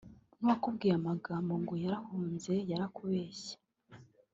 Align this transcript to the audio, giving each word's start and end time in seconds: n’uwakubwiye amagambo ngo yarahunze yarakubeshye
n’uwakubwiye 0.39 0.93
amagambo 1.01 1.51
ngo 1.61 1.73
yarahunze 1.83 2.53
yarakubeshye 2.71 3.53